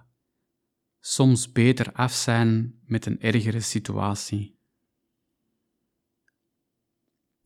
soms 1.00 1.52
beter 1.52 1.92
af 1.92 2.12
zijn 2.12 2.80
met 2.85 3.07
een 3.07 3.21
ergere 3.21 3.61
situatie. 3.61 4.59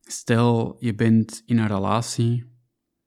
Stel, 0.01 0.75
je 0.79 0.95
bent 0.95 1.43
in 1.45 1.57
een 1.57 1.67
relatie, 1.67 2.53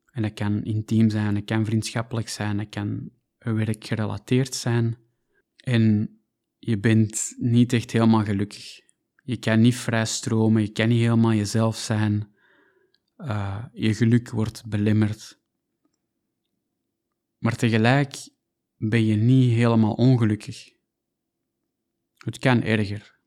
en 0.04 0.22
dat 0.22 0.34
kan 0.34 0.64
intiem 0.64 1.10
zijn, 1.10 1.34
dat 1.34 1.44
kan 1.44 1.64
vriendschappelijk 1.64 2.28
zijn, 2.28 2.56
dat 2.56 2.68
kan 2.68 3.10
werkgerelateerd 3.38 4.54
zijn, 4.54 4.98
en 5.56 6.12
je 6.58 6.78
bent 6.78 7.34
niet 7.36 7.72
echt 7.72 7.90
helemaal 7.90 8.24
gelukkig. 8.24 8.80
Je 9.22 9.36
kan 9.36 9.60
niet 9.60 9.76
vrij 9.76 10.04
stromen, 10.04 10.62
je 10.62 10.72
kan 10.72 10.88
niet 10.88 11.00
helemaal 11.00 11.32
jezelf 11.32 11.76
zijn. 11.76 12.36
Uh, 13.16 13.64
je 13.72 13.94
geluk 13.94 14.30
wordt 14.30 14.66
belemmerd. 14.66 15.37
Maar 17.38 17.56
tegelijk 17.56 18.28
ben 18.76 19.04
je 19.04 19.16
niet 19.16 19.52
helemaal 19.52 19.92
ongelukkig. 19.92 20.72
Het 22.16 22.38
kan 22.38 22.62
erger. 22.62 23.18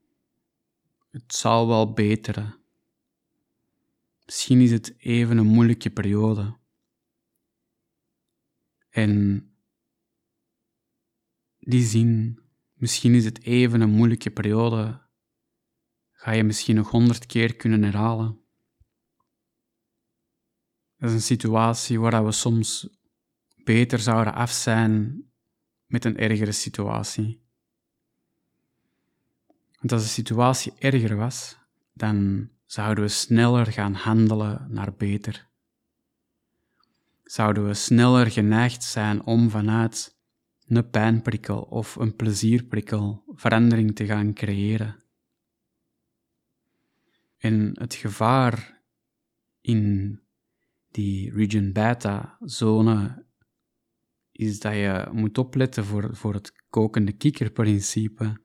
Het 1.10 1.36
zal 1.36 1.68
wel 1.68 1.94
beteren. 1.94 2.60
Misschien 4.26 4.62
is 4.62 4.72
het 4.72 4.94
even 4.98 5.38
een 5.38 5.48
moeilijke 5.48 5.90
periode. 5.90 6.58
En 8.90 9.46
die 11.60 11.84
zin, 11.84 12.40
misschien 12.74 13.14
is 13.14 13.26
het 13.26 13.42
even 13.42 13.82
een 13.82 13.90
moeilijke 13.90 14.32
periode, 14.32 15.02
ga 16.12 16.32
je 16.32 16.44
misschien 16.44 16.76
nog 16.76 16.90
honderd 16.90 17.26
keer 17.26 17.56
kunnen 17.56 17.84
herhalen. 17.84 18.40
Dat 20.98 21.10
is 21.10 21.16
een 21.16 21.22
situatie 21.22 22.00
waar 22.00 22.26
we 22.26 22.32
soms 22.32 23.01
beter 23.64 24.00
zouden 24.00 24.34
af 24.34 24.52
zijn 24.52 25.24
met 25.86 26.06
een 26.06 26.18
ergere 26.18 26.52
situatie. 26.52 27.42
Want 29.80 29.92
als 29.92 30.04
de 30.04 30.10
situatie 30.10 30.74
erger 30.80 31.16
was, 31.16 31.58
dan 31.94 32.50
zouden 32.66 33.04
we 33.04 33.10
sneller 33.10 33.66
gaan 33.66 33.94
handelen 33.94 34.68
naar 34.70 34.94
beter. 34.94 35.50
Zouden 37.24 37.68
we 37.68 37.74
sneller 37.74 38.32
geneigd 38.32 38.84
zijn 38.84 39.24
om 39.24 39.50
vanuit 39.50 40.20
een 40.68 40.90
pijnprikkel 40.90 41.62
of 41.62 41.96
een 41.96 42.16
plezierprikkel 42.16 43.24
verandering 43.28 43.96
te 43.96 44.06
gaan 44.06 44.34
creëren. 44.34 45.04
En 47.38 47.72
het 47.80 47.94
gevaar 47.94 48.82
in 49.62 50.20
die 50.92 51.34
region 51.34 51.72
beta-zone 51.72 53.26
is 54.42 54.60
dat 54.60 54.74
je 54.74 55.10
moet 55.12 55.38
opletten 55.38 55.86
voor, 55.86 56.16
voor 56.16 56.34
het 56.34 56.52
kokende 56.70 57.12
kikkerprincipe. 57.12 58.42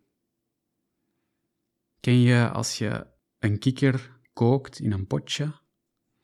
Ken 2.01 2.21
je 2.21 2.51
als 2.51 2.79
je 2.79 3.07
een 3.39 3.59
kikker 3.59 4.19
kookt 4.33 4.79
in 4.79 4.93
een 4.93 5.07
potje, 5.07 5.61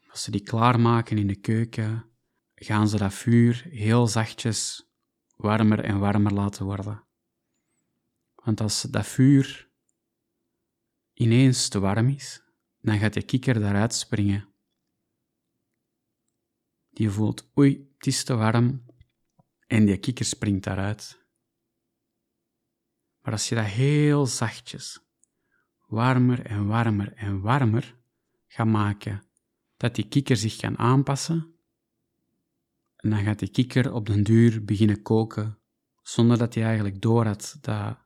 als 0.08 0.22
ze 0.22 0.30
die 0.30 0.42
klaarmaken 0.42 1.18
in 1.18 1.26
de 1.26 1.40
keuken, 1.40 2.04
gaan 2.54 2.88
ze 2.88 2.96
dat 2.96 3.14
vuur 3.14 3.66
heel 3.70 4.06
zachtjes 4.06 4.90
warmer 5.36 5.80
en 5.80 5.98
warmer 5.98 6.32
laten 6.32 6.64
worden. 6.64 7.04
Want 8.34 8.60
als 8.60 8.82
dat 8.82 9.06
vuur 9.06 9.70
ineens 11.12 11.68
te 11.68 11.80
warm 11.80 12.08
is, 12.08 12.42
dan 12.80 12.98
gaat 12.98 13.14
je 13.14 13.22
kikker 13.22 13.60
daaruit 13.60 13.94
springen. 13.94 14.48
Die 16.90 17.10
voelt, 17.10 17.50
oei, 17.58 17.92
het 17.96 18.06
is 18.06 18.24
te 18.24 18.34
warm, 18.34 18.91
en 19.72 19.84
die 19.84 19.96
kikker 19.96 20.24
springt 20.24 20.64
daaruit. 20.64 21.20
Maar 23.20 23.32
als 23.32 23.48
je 23.48 23.54
dat 23.54 23.64
heel 23.64 24.26
zachtjes, 24.26 25.00
warmer 25.86 26.46
en 26.46 26.66
warmer 26.66 27.12
en 27.12 27.40
warmer 27.40 27.96
gaat 28.46 28.66
maken, 28.66 29.22
dat 29.76 29.94
die 29.94 30.08
kikker 30.08 30.36
zich 30.36 30.56
kan 30.56 30.78
aanpassen, 30.78 31.54
en 32.96 33.10
dan 33.10 33.24
gaat 33.24 33.38
die 33.38 33.48
kikker 33.48 33.92
op 33.92 34.06
den 34.06 34.22
duur 34.22 34.64
beginnen 34.64 35.02
koken, 35.02 35.58
zonder 36.02 36.38
dat 36.38 36.54
hij 36.54 36.64
eigenlijk 36.64 37.00
door 37.00 37.26
had 37.26 37.58
dat, 37.60 37.98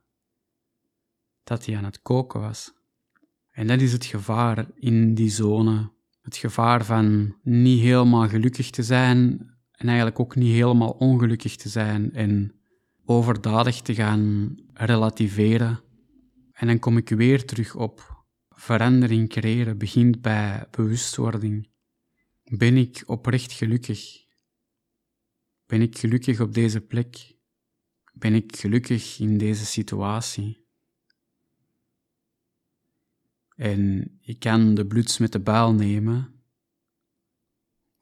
dat 1.43 1.65
hij 1.65 1.77
aan 1.77 1.83
het 1.83 2.01
koken 2.01 2.39
was. 2.39 2.73
En 3.51 3.67
dat 3.67 3.81
is 3.81 3.91
het 3.91 4.05
gevaar 4.05 4.67
in 4.75 5.15
die 5.15 5.29
zone. 5.29 5.91
Het 6.21 6.37
gevaar 6.37 6.85
van 6.85 7.35
niet 7.43 7.79
helemaal 7.79 8.27
gelukkig 8.29 8.69
te 8.69 8.83
zijn 8.83 9.56
en 9.77 9.87
eigenlijk 9.87 10.19
ook 10.19 10.35
niet 10.35 10.53
helemaal 10.53 10.91
ongelukkig 10.91 11.55
te 11.55 11.69
zijn 11.69 12.13
en 12.13 12.51
overdadig 13.05 13.81
te 13.81 13.95
gaan 13.95 14.55
relativeren. 14.73 15.81
En 16.51 16.67
dan 16.67 16.79
kom 16.79 16.97
ik 16.97 17.09
weer 17.09 17.45
terug 17.45 17.75
op 17.75 18.25
verandering 18.49 19.29
creëren 19.29 19.77
begint 19.77 20.21
bij 20.21 20.67
bewustwording. 20.71 21.69
Ben 22.43 22.77
ik 22.77 23.03
oprecht 23.05 23.51
gelukkig? 23.51 24.25
Ben 25.65 25.81
ik 25.81 25.97
gelukkig 25.97 26.39
op 26.39 26.53
deze 26.53 26.81
plek? 26.81 27.35
Ben 28.13 28.33
ik 28.33 28.55
gelukkig 28.55 29.19
in 29.19 29.37
deze 29.37 29.65
situatie? 29.65 30.65
En 33.55 34.11
je 34.21 34.37
kan 34.37 34.73
de 34.73 34.85
bloeds 34.85 35.17
met 35.17 35.31
de 35.31 35.39
baal 35.39 35.73
nemen 35.73 36.36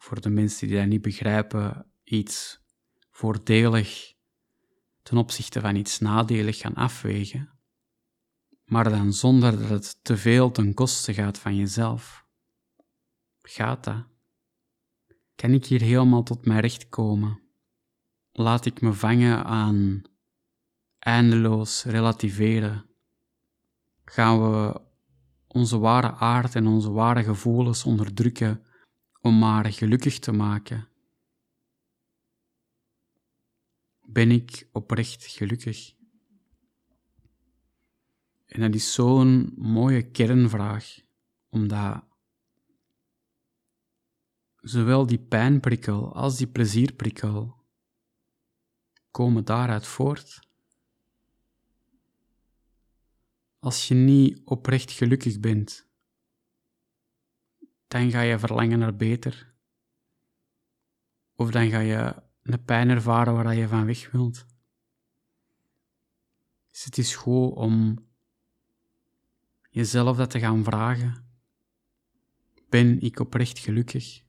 voor 0.06 0.22
de 0.22 0.30
mensen 0.30 0.68
die 0.68 0.78
dat 0.78 0.88
niet 0.88 1.02
begrijpen, 1.02 1.86
iets 2.04 2.60
voordelig 3.10 4.14
ten 5.02 5.18
opzichte 5.18 5.62
van 5.62 5.76
iets 5.76 6.00
nadelig 6.00 6.58
gaan 6.58 6.74
afwegen, 6.74 7.50
maar 8.66 8.90
dan 8.90 9.14
zonder 9.14 9.60
dat 9.60 9.70
het 9.70 10.00
te 10.04 10.18
veel 10.18 10.52
ten 10.52 10.74
koste 10.74 11.14
gaat 11.14 11.40
van 11.40 11.56
jezelf. 11.56 12.26
Gaat 13.42 13.84
dat? 13.84 14.06
Kan 15.36 15.52
ik 15.52 15.66
hier 15.66 15.82
helemaal 15.82 16.24
tot 16.24 16.46
mijn 16.46 16.60
recht 16.60 16.90
komen? 16.90 17.42
Laat 18.32 18.66
ik 18.66 18.82
me 18.82 18.94
vangen 18.94 19.46
aan 19.46 20.02
eindeloos 21.00 21.84
relativeren? 21.84 22.86
Gaan 24.04 24.42
we 24.42 24.82
onze 25.48 25.78
ware 25.78 26.14
aard 26.14 26.56
en 26.56 26.68
onze 26.68 26.92
ware 26.92 27.24
gevoelens 27.24 27.84
onderdrukken 27.84 28.65
om 29.26 29.38
maar 29.38 29.74
gelukkig 29.74 30.20
te 30.20 30.32
maken? 30.32 30.88
Ben 34.02 34.32
ik 34.32 34.68
oprecht 34.72 35.26
gelukkig? 35.26 35.94
En 38.46 38.62
dat 38.62 38.74
is 38.76 38.94
zo'n 38.94 39.54
mooie 39.56 40.12
kernvraag, 40.12 41.00
omdat 41.50 42.04
zowel 44.56 45.06
die 45.06 45.20
pijnprikkel 45.20 46.14
als 46.14 46.38
die 46.38 46.48
plezierprikkel 46.48 47.66
komen 49.12 49.46
daaruit 49.46 49.88
voort. 49.88 50.40
Als 53.60 53.88
je 53.88 53.96
niet 53.96 54.42
oprecht 54.44 54.92
gelukkig 54.92 55.40
bent, 55.40 55.85
dan 57.88 58.12
ga 58.12 58.22
je 58.22 58.40
verlangen 58.40 58.80
naar 58.80 58.96
beter. 58.96 59.54
Of 61.36 61.52
dan 61.52 61.70
ga 61.70 61.80
je 61.80 62.16
een 62.44 62.64
pijn 62.64 62.90
ervaren 62.90 63.34
waar 63.34 63.56
je 63.56 63.68
van 63.68 63.86
weg 63.86 64.12
wilt. 64.12 64.46
Dus 66.72 66.84
het 66.84 66.98
is 66.98 67.16
goed 67.16 67.54
om 67.56 68.06
jezelf 69.70 70.18
dat 70.18 70.30
te 70.30 70.40
gaan 70.40 70.64
vragen. 70.64 71.26
Ben 72.70 73.02
ik 73.02 73.20
oprecht 73.20 73.60
gelukkig? 73.60 74.24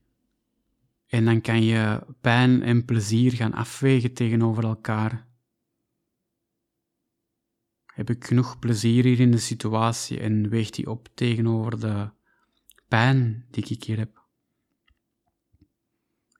En 1.07 1.25
dan 1.25 1.41
kan 1.41 1.63
je 1.63 2.05
pijn 2.21 2.61
en 2.61 2.85
plezier 2.85 3.31
gaan 3.31 3.53
afwegen 3.53 4.13
tegenover 4.13 4.63
elkaar. 4.63 5.27
Heb 7.85 8.09
ik 8.09 8.25
genoeg 8.25 8.59
plezier 8.59 9.03
hier 9.03 9.19
in 9.19 9.31
de 9.31 9.37
situatie 9.37 10.19
en 10.19 10.49
weegt 10.49 10.73
die 10.73 10.89
op 10.89 11.09
tegenover 11.13 11.79
de 11.79 12.09
pijn 12.87 13.45
die 13.51 13.65
ik 13.65 13.83
hier 13.83 13.97
heb. 13.97 14.25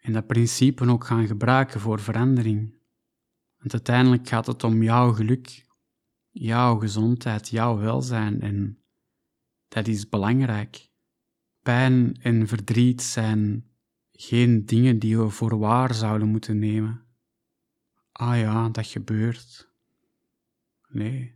En 0.01 0.13
dat 0.13 0.27
principe 0.27 0.87
ook 0.87 1.03
gaan 1.03 1.27
gebruiken 1.27 1.79
voor 1.79 1.99
verandering. 1.99 2.75
Want 3.57 3.73
uiteindelijk 3.73 4.27
gaat 4.27 4.47
het 4.47 4.63
om 4.63 4.83
jouw 4.83 5.13
geluk, 5.13 5.65
jouw 6.29 6.77
gezondheid, 6.79 7.49
jouw 7.49 7.77
welzijn 7.77 8.41
en 8.41 8.81
dat 9.67 9.87
is 9.87 10.09
belangrijk. 10.09 10.89
Pijn 11.61 12.17
en 12.21 12.47
verdriet 12.47 13.01
zijn 13.01 13.65
geen 14.11 14.65
dingen 14.65 14.99
die 14.99 15.17
we 15.17 15.29
voor 15.29 15.57
waar 15.57 15.93
zouden 15.93 16.27
moeten 16.27 16.59
nemen. 16.59 17.05
Ah 18.11 18.39
ja, 18.39 18.69
dat 18.69 18.87
gebeurt. 18.87 19.71
Nee. 20.87 21.35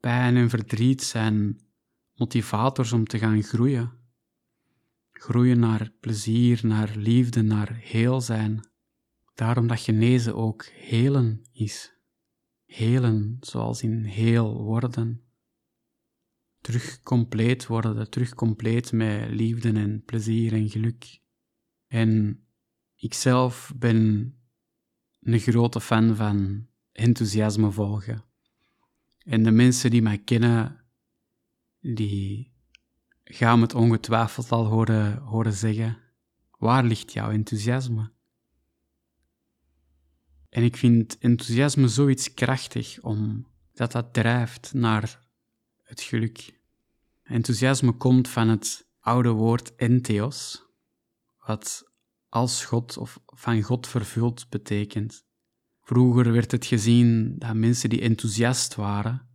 Pijn 0.00 0.36
en 0.36 0.48
verdriet 0.48 1.02
zijn 1.02 1.60
motivators 2.14 2.92
om 2.92 3.06
te 3.06 3.18
gaan 3.18 3.42
groeien. 3.42 3.92
Groeien 5.12 5.58
naar 5.58 5.92
plezier, 6.00 6.60
naar 6.62 6.96
liefde, 6.96 7.42
naar 7.42 7.74
heel 7.74 8.20
zijn. 8.20 8.68
Daarom 9.34 9.66
dat 9.66 9.80
genezen 9.80 10.36
ook 10.36 10.64
helen 10.64 11.42
is. 11.52 11.92
Helen, 12.64 13.36
zoals 13.40 13.82
in 13.82 14.04
heel 14.04 14.62
worden. 14.62 15.22
Terug 16.60 17.02
compleet 17.02 17.66
worden, 17.66 18.10
terug 18.10 18.34
compleet 18.34 18.92
met 18.92 19.30
liefde 19.30 19.72
en 19.72 20.02
plezier 20.04 20.52
en 20.52 20.70
geluk. 20.70 21.20
En 21.86 22.40
ikzelf 22.96 23.72
ben 23.76 24.32
een 25.20 25.38
grote 25.38 25.80
fan 25.80 26.16
van 26.16 26.66
enthousiasme 26.92 27.70
volgen. 27.70 28.24
En 29.18 29.42
de 29.42 29.50
mensen 29.50 29.90
die 29.90 30.02
mij 30.02 30.18
kennen, 30.18 30.83
die 31.92 32.52
gaan 33.24 33.60
het 33.60 33.74
ongetwijfeld 33.74 34.52
al 34.52 34.66
horen, 34.66 35.18
horen 35.18 35.52
zeggen. 35.52 35.98
Waar 36.58 36.84
ligt 36.84 37.12
jouw 37.12 37.30
enthousiasme? 37.30 38.12
En 40.48 40.62
ik 40.62 40.76
vind 40.76 41.18
enthousiasme 41.18 41.88
zoiets 41.88 42.34
krachtig, 42.34 43.00
omdat 43.00 43.92
dat 43.92 44.12
drijft 44.12 44.72
naar 44.74 45.26
het 45.82 46.00
geluk. 46.00 46.60
Enthousiasme 47.22 47.92
komt 47.92 48.28
van 48.28 48.48
het 48.48 48.88
oude 49.00 49.30
woord 49.30 49.74
entheos, 49.74 50.62
wat 51.38 51.92
als 52.28 52.64
God 52.64 52.96
of 52.96 53.20
van 53.26 53.62
God 53.62 53.86
vervuld 53.86 54.48
betekent. 54.48 55.24
Vroeger 55.80 56.32
werd 56.32 56.50
het 56.50 56.66
gezien 56.66 57.38
dat 57.38 57.54
mensen 57.54 57.88
die 57.88 58.00
enthousiast 58.00 58.74
waren, 58.74 59.33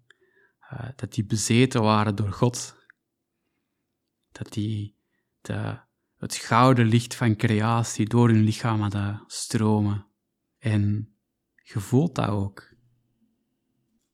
uh, 0.73 0.89
dat 0.95 1.13
die 1.13 1.25
bezeten 1.25 1.81
waren 1.81 2.15
door 2.15 2.31
God. 2.31 2.77
Dat 4.31 4.53
die 4.53 4.97
het 6.17 6.35
gouden 6.35 6.85
licht 6.85 7.15
van 7.15 7.35
creatie 7.35 8.07
door 8.07 8.29
hun 8.29 8.43
lichaam 8.43 8.81
hadden 8.81 9.23
stromen. 9.27 10.07
En 10.57 11.13
je 11.55 11.79
voelt 11.79 12.15
dat 12.15 12.29
ook. 12.29 12.73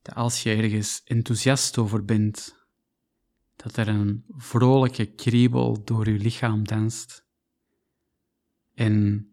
Dat 0.02 0.16
als 0.16 0.44
je 0.44 0.54
ergens 0.54 1.04
enthousiast 1.04 1.78
over 1.78 2.06
bent, 2.06 2.66
dat 3.56 3.78
er 3.78 3.88
een 3.88 4.24
vrolijke 4.28 5.06
kriebel 5.06 5.84
door 5.84 6.10
je 6.10 6.20
lichaam 6.20 6.64
danst. 6.64 7.26
En 8.74 9.28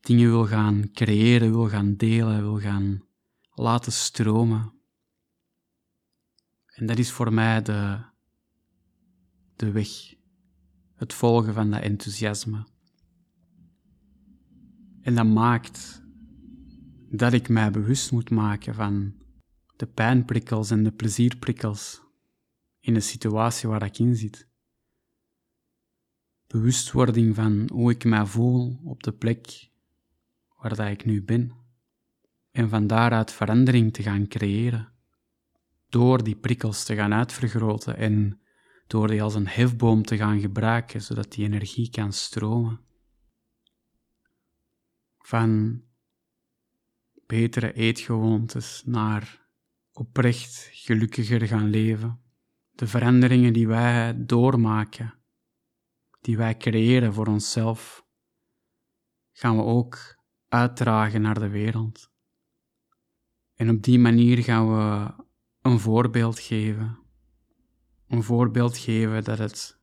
dingen 0.00 0.30
wil 0.30 0.46
gaan 0.46 0.90
creëren, 0.92 1.50
wil 1.50 1.68
gaan 1.68 1.96
delen, 1.96 2.42
wil 2.42 2.58
gaan 2.58 3.06
laten 3.54 3.92
stromen. 3.92 4.75
En 6.76 6.86
dat 6.86 6.98
is 6.98 7.10
voor 7.10 7.32
mij 7.32 7.62
de, 7.62 7.98
de 9.56 9.70
weg, 9.70 9.88
het 10.94 11.12
volgen 11.12 11.54
van 11.54 11.70
dat 11.70 11.82
enthousiasme. 11.82 12.66
En 15.00 15.14
dat 15.14 15.26
maakt 15.26 16.02
dat 17.10 17.32
ik 17.32 17.48
mij 17.48 17.70
bewust 17.70 18.12
moet 18.12 18.30
maken 18.30 18.74
van 18.74 19.14
de 19.76 19.86
pijnprikkels 19.86 20.70
en 20.70 20.82
de 20.82 20.92
plezierprikkels 20.92 22.02
in 22.80 22.94
de 22.94 23.00
situatie 23.00 23.68
waar 23.68 23.84
ik 23.84 23.98
in 23.98 24.16
zit. 24.16 24.48
Bewustwording 26.46 27.34
van 27.34 27.68
hoe 27.72 27.90
ik 27.90 28.04
mij 28.04 28.26
voel 28.26 28.80
op 28.84 29.02
de 29.02 29.12
plek 29.12 29.70
waar 30.56 30.76
dat 30.76 30.88
ik 30.88 31.04
nu 31.04 31.22
ben. 31.22 31.52
En 32.50 32.68
van 32.68 32.86
daaruit 32.86 33.32
verandering 33.32 33.92
te 33.92 34.02
gaan 34.02 34.28
creëren. 34.28 34.95
Door 35.88 36.22
die 36.22 36.36
prikkels 36.36 36.84
te 36.84 36.94
gaan 36.94 37.14
uitvergroten 37.14 37.96
en 37.96 38.40
door 38.86 39.08
die 39.08 39.22
als 39.22 39.34
een 39.34 39.48
hefboom 39.48 40.02
te 40.02 40.16
gaan 40.16 40.40
gebruiken, 40.40 41.02
zodat 41.02 41.32
die 41.32 41.44
energie 41.44 41.90
kan 41.90 42.12
stromen. 42.12 42.80
Van 45.18 45.82
betere 47.26 47.72
eetgewoontes 47.72 48.82
naar 48.84 49.48
oprecht 49.92 50.68
gelukkiger 50.72 51.46
gaan 51.46 51.70
leven. 51.70 52.20
De 52.70 52.86
veranderingen 52.86 53.52
die 53.52 53.68
wij 53.68 54.24
doormaken, 54.26 55.14
die 56.20 56.36
wij 56.36 56.56
creëren 56.56 57.12
voor 57.12 57.26
onszelf, 57.26 58.06
gaan 59.32 59.56
we 59.56 59.62
ook 59.62 60.16
uitdragen 60.48 61.22
naar 61.22 61.38
de 61.38 61.48
wereld. 61.48 62.10
En 63.54 63.70
op 63.70 63.82
die 63.82 63.98
manier 63.98 64.42
gaan 64.42 64.68
we 64.68 65.12
een 65.66 65.78
voorbeeld 65.78 66.38
geven. 66.38 66.98
Een 68.08 68.22
voorbeeld 68.22 68.78
geven 68.78 69.24
dat 69.24 69.38
het 69.38 69.80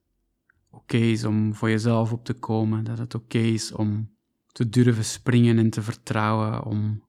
oké 0.69 0.97
is 0.97 1.23
om 1.23 1.55
voor 1.55 1.69
jezelf 1.69 2.11
op 2.11 2.25
te 2.25 2.33
komen, 2.33 2.83
dat 2.83 2.97
het 2.97 3.15
oké 3.15 3.37
is 3.37 3.71
om 3.71 4.15
te 4.51 4.69
durven 4.69 5.05
springen 5.05 5.57
en 5.57 5.69
te 5.69 5.81
vertrouwen, 5.81 6.63
om 6.63 7.07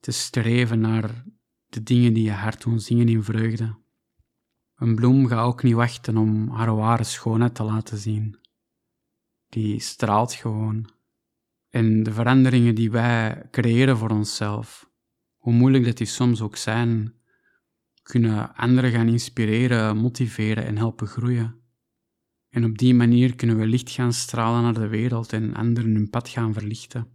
te 0.00 0.10
streven 0.10 0.80
naar 0.80 1.24
de 1.66 1.82
dingen 1.82 2.12
die 2.12 2.24
je 2.24 2.32
hart 2.32 2.62
doen 2.62 2.80
zingen 2.80 3.08
in 3.08 3.22
vreugde. 3.22 3.82
Een 4.74 4.94
bloem 4.94 5.26
gaat 5.26 5.44
ook 5.44 5.62
niet 5.62 5.74
wachten 5.74 6.16
om 6.16 6.48
haar 6.48 6.76
ware 6.76 7.04
schoonheid 7.04 7.54
te 7.54 7.62
laten 7.62 7.98
zien. 7.98 8.38
Die 9.48 9.80
straalt 9.80 10.32
gewoon. 10.32 10.90
En 11.68 12.02
de 12.02 12.12
veranderingen 12.12 12.74
die 12.74 12.90
wij 12.90 13.48
creëren 13.50 13.96
voor 13.96 14.10
onszelf, 14.10 14.90
hoe 15.36 15.52
moeilijk 15.52 15.84
dat 15.84 15.96
die 15.96 16.06
soms 16.06 16.40
ook 16.40 16.56
zijn, 16.56 17.14
kunnen 18.04 18.54
anderen 18.54 18.90
gaan 18.90 19.08
inspireren, 19.08 19.96
motiveren 19.96 20.64
en 20.64 20.76
helpen 20.76 21.06
groeien. 21.06 21.62
En 22.48 22.64
op 22.64 22.78
die 22.78 22.94
manier 22.94 23.36
kunnen 23.36 23.58
we 23.58 23.66
licht 23.66 23.90
gaan 23.90 24.12
stralen 24.12 24.62
naar 24.62 24.74
de 24.74 24.88
wereld 24.88 25.32
en 25.32 25.54
anderen 25.54 25.94
hun 25.94 26.10
pad 26.10 26.28
gaan 26.28 26.52
verlichten. 26.52 27.10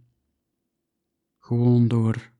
Gewoon 1.38 1.88
door 1.88 2.32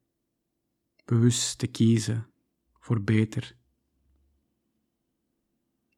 bewust 1.04 1.58
te 1.58 1.66
kiezen 1.66 2.32
voor 2.78 3.02
beter. 3.02 3.56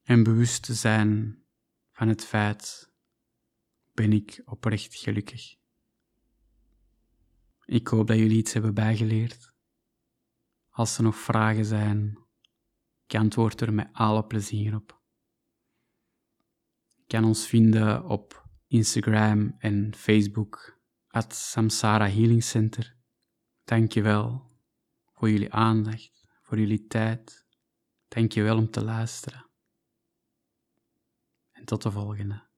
En 0.02 0.22
bewust 0.22 0.62
te 0.62 0.74
zijn 0.74 1.42
van 1.92 2.08
het 2.08 2.24
feit, 2.24 2.92
ben 3.92 4.12
ik 4.12 4.42
oprecht 4.44 4.94
gelukkig. 4.94 5.56
Ik 7.64 7.88
hoop 7.88 8.06
dat 8.06 8.18
jullie 8.18 8.38
iets 8.38 8.52
hebben 8.52 8.74
bijgeleerd. 8.74 9.52
Als 10.68 10.96
er 10.96 11.02
nog 11.02 11.16
vragen 11.16 11.64
zijn, 11.64 12.21
ik 13.12 13.18
antwoord 13.18 13.60
er 13.60 13.72
met 13.72 13.88
alle 13.92 14.24
plezier 14.24 14.74
op. 14.74 15.02
Je 16.94 17.04
kan 17.06 17.24
ons 17.24 17.46
vinden 17.46 18.04
op 18.04 18.48
Instagram 18.66 19.54
en 19.58 19.94
Facebook 19.94 20.80
at 21.08 21.34
Samsara 21.34 22.08
Healing 22.08 22.44
Center. 22.44 22.96
Dankjewel 23.64 24.50
voor 25.12 25.30
jullie 25.30 25.52
aandacht, 25.52 26.24
voor 26.40 26.58
jullie 26.58 26.86
tijd. 26.86 27.46
Dankjewel 28.08 28.56
om 28.56 28.70
te 28.70 28.84
luisteren. 28.84 29.50
En 31.50 31.64
tot 31.64 31.82
de 31.82 31.90
volgende. 31.90 32.51